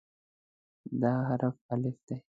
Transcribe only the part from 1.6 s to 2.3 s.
"الف" دی.